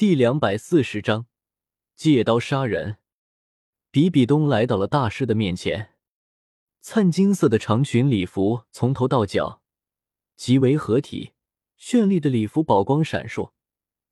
[0.00, 1.26] 第两百四十章
[1.94, 2.96] 借刀杀人。
[3.90, 5.90] 比比东来到了大师的面前，
[6.80, 9.60] 灿金色的长裙礼服从头到脚
[10.36, 11.32] 极为合体，
[11.78, 13.50] 绚丽的礼服宝光闪烁，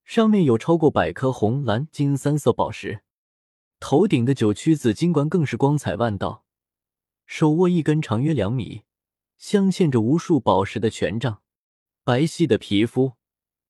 [0.04, 3.01] 上面有超过百颗红、蓝、金三色宝石。
[3.81, 6.45] 头顶的九曲紫金冠更是光彩万道，
[7.25, 8.83] 手握一根长约两米、
[9.39, 11.41] 镶嵌着无数宝石的权杖，
[12.05, 13.15] 白皙的皮肤，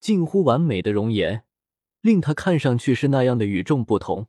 [0.01, 1.45] 近乎完美的容颜。
[2.09, 4.29] 令他看上去是那样的与众不同，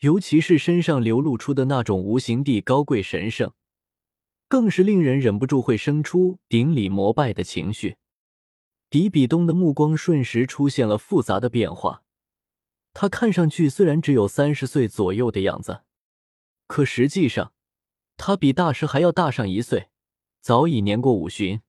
[0.00, 3.54] 尤其是身上流露出的那种无形地高贵神圣，
[4.48, 7.96] 更是令人忍不住会生出顶礼膜拜的情绪。
[8.90, 12.02] 比比东的目光瞬时出现了复杂的变化，
[12.92, 15.84] 他看上去虽然只有三十岁左右的样子，
[16.66, 17.54] 可实际上
[18.18, 19.88] 他比大师还要大上一岁，
[20.42, 21.62] 早已年过五旬。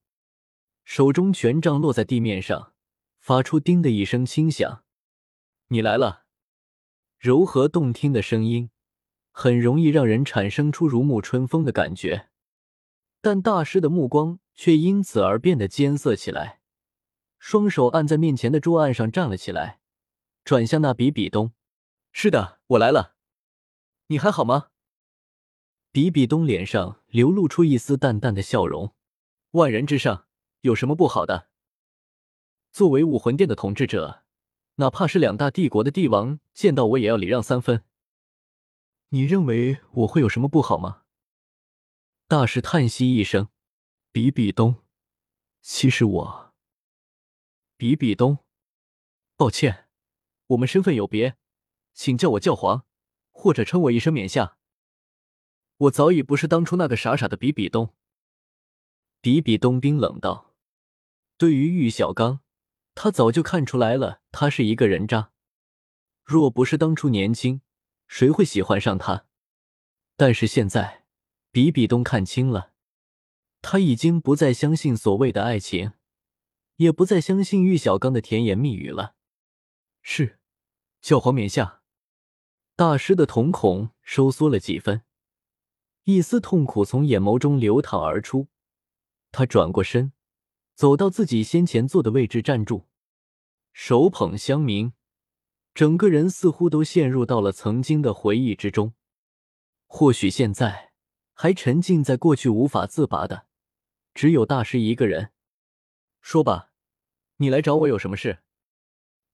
[0.84, 2.74] 手中权杖落在地面上，
[3.22, 4.82] 发出“叮”的一声轻响。
[5.70, 6.26] 你来了，
[7.18, 8.70] 柔和动听的声音，
[9.32, 12.30] 很容易让人产生出如沐春风的感觉。
[13.20, 16.62] 但大师的目光却因此而变得艰涩起来，
[17.40, 19.80] 双手按在面前的桌案上站了起来，
[20.43, 21.54] 转向那比比东
[22.13, 23.16] ：“是的，我来了，
[24.08, 24.68] 你还好吗？”
[25.91, 28.93] 比比东脸上流露出一丝淡淡的笑容
[29.52, 30.27] ：“万人之上，
[30.62, 31.49] 有什么不好的？
[32.71, 34.21] 作为武魂殿的统治者。”
[34.76, 37.84] 哪怕是两大帝国的帝王见到我也要礼让三分。
[39.09, 41.04] 你认为我会有什么不好吗？
[42.27, 43.49] 大师叹息一声
[44.12, 44.84] ：“比比东，
[45.62, 46.53] 其实我……
[47.77, 48.40] 比比东，
[49.37, 49.87] 抱歉，
[50.48, 51.37] 我们身份有别，
[51.93, 52.85] 请叫我教皇，
[53.31, 54.57] 或者称我一声冕下。
[55.77, 57.93] 我早已不是当初那个傻傻的比比东。”
[59.21, 60.53] 比比东冰冷道
[61.37, 62.41] ：“对于玉小刚。”
[62.96, 65.31] 他早就看出来了，他是一个人渣。
[66.24, 67.62] 若不是当初年轻，
[68.07, 69.28] 谁会喜欢上他？
[70.16, 71.06] 但是现在，
[71.52, 72.72] 比比东看清了，
[73.62, 75.92] 他已经不再相信所谓的爱情，
[76.78, 79.16] 也不再相信玉小刚的甜言蜜语了。
[80.02, 80.40] 是，
[81.02, 81.81] 教皇冕下。
[82.78, 85.03] 大师的瞳孔收缩了几分，
[86.06, 88.47] 一丝痛苦从眼眸中流淌而出。
[89.31, 90.14] 他转过身。
[90.75, 92.84] 走到自己先前坐的位置站住，
[93.72, 94.91] 手捧香茗，
[95.74, 98.94] 整个人似乎都陷入到了曾经的回忆之中。
[99.88, 100.91] 或许现在
[101.34, 103.47] 还沉浸在过去无法自拔的，
[104.14, 105.31] 只有大师一个人。
[106.19, 106.72] 说吧，
[107.38, 108.40] 你来找我有什么事？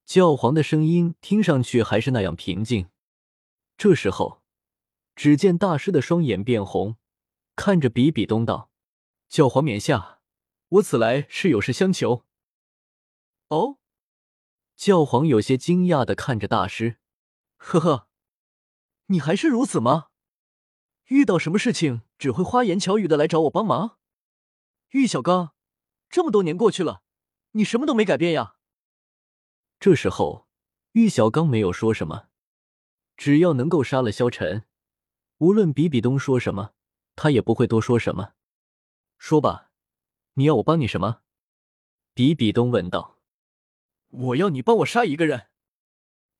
[0.05, 2.89] 教皇的声音听上去还是那样平静。
[3.77, 4.43] 这时候，
[5.15, 6.97] 只见大师的双眼变红，
[7.55, 8.69] 看着比比东道
[9.27, 10.19] ：“教皇冕下。”
[10.71, 12.23] 我此来是有事相求。
[13.49, 13.77] 哦，
[14.77, 16.97] 教皇有些惊讶的看着大师，
[17.57, 18.07] 呵呵，
[19.07, 20.07] 你还是如此吗？
[21.07, 23.97] 遇到什么事情只会花言巧语的来找我帮忙？
[24.91, 25.53] 玉小刚，
[26.09, 27.03] 这么多年过去了，
[27.51, 28.55] 你什么都没改变呀？
[29.77, 30.47] 这时候，
[30.93, 32.29] 玉小刚没有说什么，
[33.17, 34.65] 只要能够杀了萧晨，
[35.39, 36.73] 无论比比东说什么，
[37.17, 38.35] 他也不会多说什么。
[39.17, 39.70] 说吧。
[40.33, 41.21] 你要我帮你什么？
[42.13, 43.19] 比比东问道。
[44.09, 45.47] 我要你帮我杀一个人。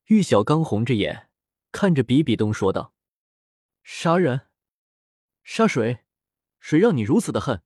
[0.08, 1.30] 玉小刚红着眼
[1.72, 2.94] 看着比比东说道
[3.84, 4.48] ：“杀人？
[5.44, 6.06] 杀谁？
[6.60, 7.64] 谁让你如此的恨，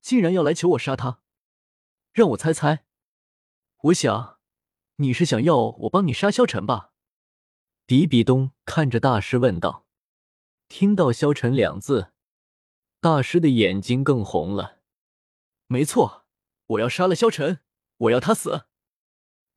[0.00, 1.20] 竟然要来求我杀他？
[2.12, 2.84] 让我猜猜，
[3.82, 4.38] 我想
[4.96, 6.92] 你是想要我帮你杀萧晨吧？”
[7.86, 9.86] 比比东看着大师问道。
[10.68, 12.12] 听到“萧晨”两字，
[13.00, 14.79] 大师的眼睛更红了。
[15.72, 16.26] 没错，
[16.66, 17.60] 我要杀了萧晨，
[17.98, 18.66] 我要他死，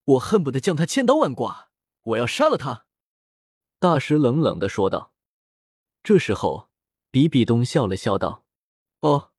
[0.03, 1.72] 我恨不得将他千刀万剐，
[2.03, 2.85] 我要杀了他。”
[3.81, 5.12] 大师冷冷的说道。
[6.03, 6.69] 这时候，
[7.09, 8.46] 比比东笑了笑道
[9.01, 9.31] ：“哦，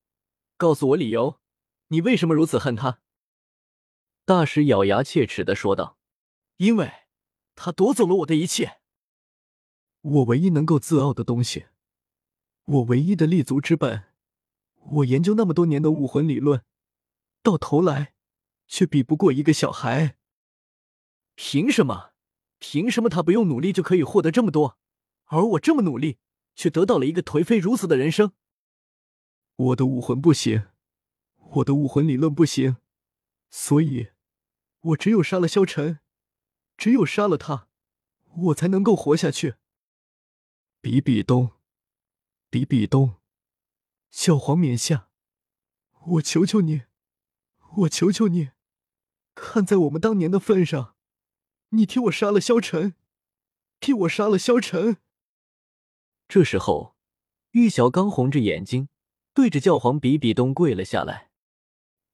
[0.57, 1.41] 告诉我理由，
[1.89, 2.99] 你为什么如此恨他？”
[4.27, 5.97] 大师咬牙切齿的说道
[6.59, 6.93] ：“因为，
[7.55, 8.81] 他夺走了我的一切，
[10.01, 11.67] 我唯一能够自傲的东西，
[12.65, 14.11] 我唯一的立足之本。”
[14.91, 16.65] 我研究那么多年的武魂理论，
[17.43, 18.15] 到头来
[18.67, 20.17] 却比不过一个小孩。
[21.35, 22.13] 凭什么？
[22.59, 24.79] 凭什么他不用努力就可以获得这么多，
[25.27, 26.19] 而我这么努力
[26.55, 28.33] 却得到了一个颓废如此的人生？
[29.57, 30.69] 我的武魂不行，
[31.37, 32.77] 我的武魂理论不行，
[33.51, 34.09] 所以，
[34.81, 36.01] 我只有杀了萧晨，
[36.77, 37.69] 只有杀了他，
[38.37, 39.57] 我才能够活下去。
[40.81, 41.51] 比比东，
[42.49, 43.17] 比比东。
[44.15, 45.09] 教皇冕下，
[46.07, 46.83] 我求求你，
[47.79, 48.53] 我求求你，
[49.35, 50.95] 看在我们当年的份上，
[51.71, 52.95] 你替我杀了萧晨，
[53.81, 54.99] 替我杀了萧晨。”
[56.29, 56.95] 这时候，
[57.51, 58.89] 玉小刚红着眼睛，
[59.35, 61.33] 对着教皇比比东跪了下来。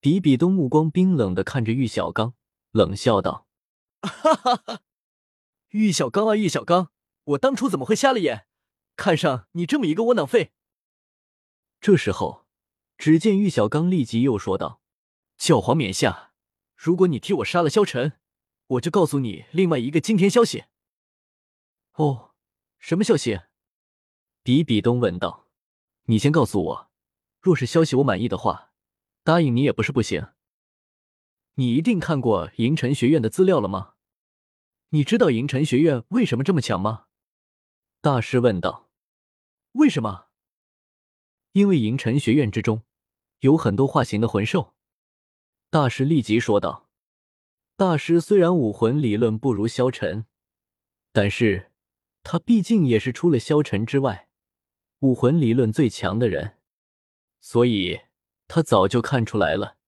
[0.01, 2.35] 比比东目光冰冷的看着玉小刚，
[2.71, 3.47] 冷笑道
[4.01, 4.81] ：“哈哈哈，
[5.69, 6.91] 玉小刚啊，玉小刚，
[7.25, 8.47] 我当初怎么会瞎了眼，
[8.97, 10.53] 看上你这么一个窝囊废？”
[11.81, 12.47] 这时候，
[12.99, 14.83] 只见玉小刚立即又说道
[15.39, 16.35] ：“教皇冕下，
[16.77, 18.19] 如果你替我杀了萧晨，
[18.67, 20.65] 我就告诉你另外一个惊天消息。”
[21.97, 22.35] 哦，
[22.79, 23.41] 什么消息？
[24.43, 25.49] 比比东问道
[26.05, 26.91] ：“你先告诉我，
[27.41, 28.73] 若是消息我满意的话，
[29.25, 30.29] 答应你也不是不行。
[31.55, 33.95] 你一定看过银尘学院的资料了吗？
[34.91, 37.07] 你知道银尘学院为什么这么强吗？”
[38.03, 38.91] 大师问道。
[39.73, 40.27] “为什么
[41.53, 42.83] ？”“因为银尘学院之中
[43.41, 44.75] 有很多化形的魂兽。”
[45.71, 46.89] 大师立即说道。
[47.77, 50.27] 大师虽然武魂理论不如萧晨，
[51.13, 51.73] 但是
[52.23, 54.29] 他毕竟也是除了萧晨之外。
[54.99, 56.59] 武魂理论最强的人，
[57.41, 58.03] 所以
[58.47, 59.79] 他早就看出来了。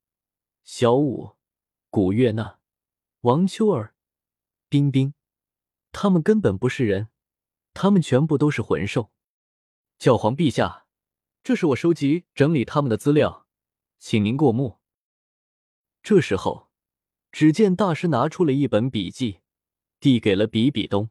[0.64, 1.36] 小舞、
[1.90, 2.58] 古月娜、
[3.20, 3.94] 王秋儿、
[4.70, 5.12] 冰冰，
[5.90, 7.08] 他们根本不是人，
[7.74, 9.10] 他们全部都是魂兽。
[9.98, 10.81] 教皇陛下，
[11.44, 13.48] 这是我收集整理他们的资料，
[13.98, 14.78] 请您过目。
[16.00, 16.70] 这时候，
[17.32, 19.40] 只见大师拿出了一本笔记，
[19.98, 21.10] 递给了比比东。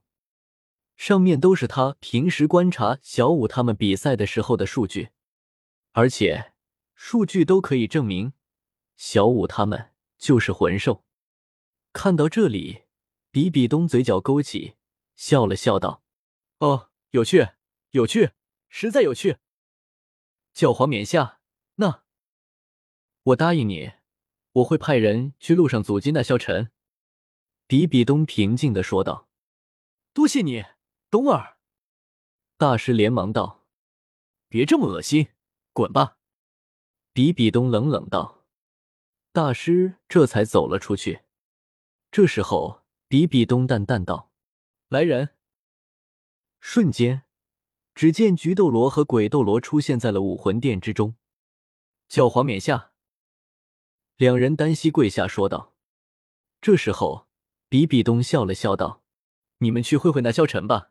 [0.96, 5.10] 上面都是他平时观察小舞他们比赛的时候的数据，
[5.92, 6.54] 而且
[6.96, 8.32] 数据都可以证明
[8.96, 11.04] 小舞他们就是魂兽。
[11.92, 12.84] 看到这里，
[13.32, 14.76] 比比东嘴角勾起，
[15.18, 16.04] 笑了笑道
[16.60, 17.50] ：“哦，有趣，
[17.90, 18.32] 有趣，
[18.70, 19.38] 实在有趣。
[20.54, 21.40] 教皇冕下，
[21.76, 22.04] 那
[23.24, 23.94] 我答应你，
[24.54, 26.72] 我会派人去路上阻击那萧晨。”
[27.68, 29.30] 比比东平静的说道
[30.14, 30.66] ：“多谢你。”
[31.10, 31.58] 东儿，
[32.58, 33.66] 大师连忙道
[34.50, 35.30] ：“别这么恶心，
[35.72, 36.18] 滚吧！”
[37.14, 38.46] 比比东冷冷道。
[39.32, 41.22] 大师这才走了出去。
[42.12, 44.32] 这时候，比比东淡淡道
[44.90, 45.38] ：“来人！”
[46.60, 47.24] 瞬间，
[48.02, 51.14] 只见菊斗罗和鬼斗罗出现在了武魂殿之中。
[52.08, 52.94] 教皇冕下，
[54.16, 55.76] 两人单膝跪下说道。
[56.62, 57.28] 这时候，
[57.70, 59.04] 比比东笑了笑道
[59.62, 60.90] ：“你们去会会那萧晨吧。”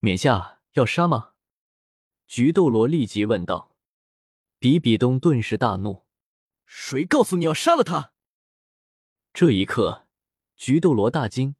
[0.00, 1.30] 冕下要杀吗？
[2.26, 3.74] 菊斗罗立即问道。
[4.58, 6.04] 比比东顿时大怒
[6.68, 8.12] ：“谁告诉你要杀了他？”
[9.32, 10.06] 这一刻，
[10.54, 11.56] 菊斗罗大惊，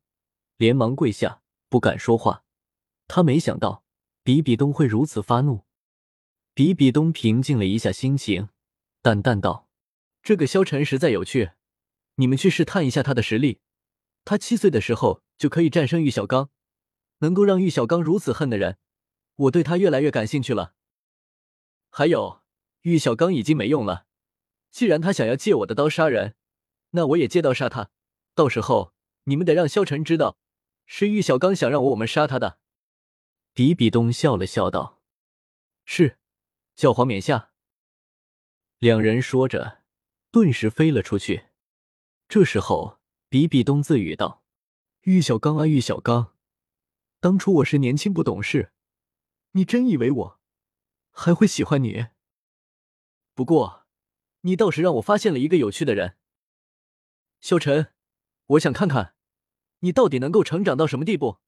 [0.58, 1.40] 连忙跪下，
[1.70, 2.44] 不敢说话。
[3.06, 3.84] 他没想到
[4.28, 5.64] 比比东会如此发怒。
[6.52, 8.50] 比比东平静了一下心情，
[9.00, 9.70] 淡淡道
[10.22, 11.52] ：“这个萧晨实在有趣，
[12.16, 13.60] 你们去试探一下他的实力。
[14.26, 16.50] 他七岁的时候就可以战胜玉小刚。”
[17.20, 18.76] 能够让玉小刚如此恨的人，
[19.36, 20.74] 我对他越来越感兴趣了。
[21.88, 22.42] 还有，
[22.82, 24.04] 玉小刚已经没用了，
[24.70, 26.34] 既然他想要借我的刀杀人，
[26.90, 27.88] 那我也借刀杀他。
[28.34, 28.92] 到时候
[29.24, 30.36] 你们得让萧晨知道，
[30.84, 32.57] 是玉小刚想让我我们杀他的。
[33.58, 35.02] 比比东笑了笑道
[35.84, 36.20] ：“是，
[36.76, 37.50] 教皇冕下。”
[38.78, 39.82] 两人说着，
[40.30, 41.46] 顿时飞了出去。
[42.28, 44.44] 这时候，比比东自语道
[45.02, 46.36] ：“玉小刚啊，玉小刚。”
[47.18, 48.70] 当初我是年轻不懂事，
[49.50, 50.40] 你真以为我
[51.10, 52.06] 还会喜欢你？
[53.34, 53.88] 不过，
[54.42, 56.16] 你倒是让我发现了一个有趣的人，
[57.40, 57.92] 萧晨。
[58.46, 59.16] 我想看看
[59.80, 61.40] 你到底能够成长到什么地步。